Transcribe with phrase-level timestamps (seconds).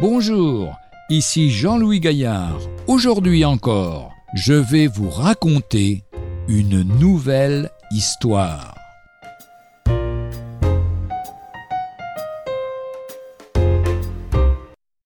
[0.00, 0.78] Bonjour,
[1.10, 2.58] ici Jean-Louis Gaillard.
[2.86, 6.04] Aujourd'hui encore, je vais vous raconter
[6.48, 8.74] une nouvelle histoire.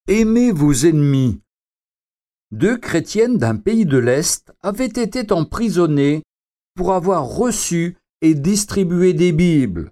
[0.06, 1.40] Aimez vos ennemis.
[2.52, 6.22] Deux chrétiennes d'un pays de l'Est avaient été emprisonnées
[6.76, 9.90] pour avoir reçu et distribué des Bibles.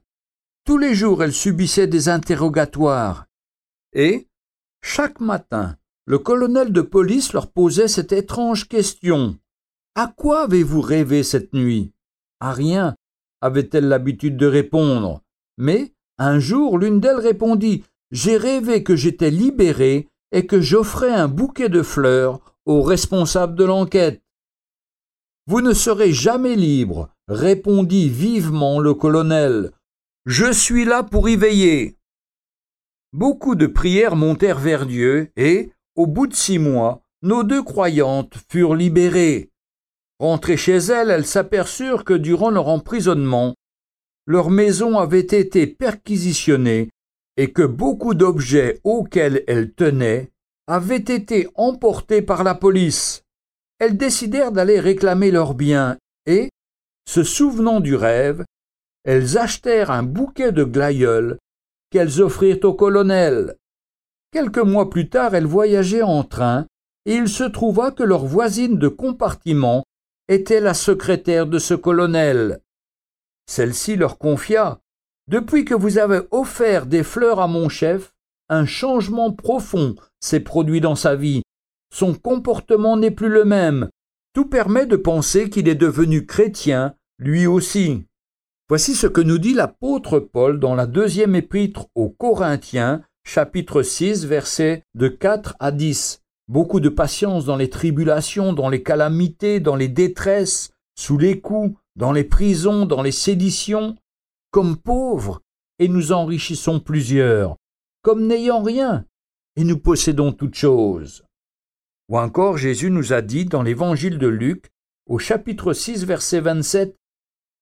[0.65, 3.27] Tous les jours elles subissaient des interrogatoires.
[3.95, 4.29] Et,
[4.83, 9.39] chaque matin, le colonel de police leur posait cette étrange question.
[9.95, 11.93] À quoi avez-vous rêvé cette nuit?
[12.41, 12.97] À rien,
[13.41, 15.23] avait-elle l'habitude de répondre.
[15.57, 21.29] Mais, un jour, l'une d'elles répondit J'ai rêvé que j'étais libéré et que j'offrais un
[21.29, 24.23] bouquet de fleurs au responsable de l'enquête.
[25.47, 29.73] Vous ne serez jamais libre, répondit vivement le colonel.
[30.27, 31.99] Je suis là pour y veiller.
[33.13, 38.35] Beaucoup de prières montèrent vers Dieu et, au bout de six mois, nos deux croyantes
[38.51, 39.51] furent libérées.
[40.19, 43.55] Rentrées chez elles, elles s'aperçurent que durant leur emprisonnement,
[44.27, 46.89] leur maison avait été perquisitionnée
[47.37, 50.31] et que beaucoup d'objets auxquels elles tenaient
[50.67, 53.25] avaient été emportés par la police.
[53.79, 56.49] Elles décidèrent d'aller réclamer leurs biens et,
[57.07, 58.45] se souvenant du rêve,
[59.05, 61.37] elles achetèrent un bouquet de glaïeuls
[61.93, 63.57] qu'elles offrirent au colonel.
[64.33, 66.67] Quelques mois plus tard, elles voyageaient en train,
[67.05, 69.85] et il se trouva que leur voisine de compartiment
[70.29, 72.61] était la secrétaire de ce colonel.
[73.47, 74.81] Celle-ci leur confia
[75.29, 78.13] Depuis que vous avez offert des fleurs à mon chef,
[78.49, 81.43] un changement profond s'est produit dans sa vie.
[81.93, 83.91] Son comportement n'est plus le même.
[84.33, 88.07] Tout permet de penser qu'il est devenu chrétien, lui aussi.
[88.73, 94.25] Voici ce que nous dit l'apôtre Paul dans la deuxième épître aux Corinthiens, chapitre 6,
[94.25, 96.23] versets de 4 à 10.
[96.49, 101.77] Beaucoup de patience dans les tribulations, dans les calamités, dans les détresses, sous les coups,
[101.97, 103.95] dans les prisons, dans les séditions,
[104.51, 105.43] comme pauvres,
[105.79, 107.57] et nous enrichissons plusieurs,
[108.01, 109.05] comme n'ayant rien,
[109.57, 111.27] et nous possédons toutes choses.
[112.09, 114.71] Ou encore Jésus nous a dit dans l'évangile de Luc,
[115.07, 116.97] au chapitre 6, verset 27,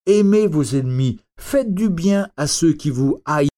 [0.07, 3.51] Aimez vos ennemis, faites du bien à ceux qui vous haïssent.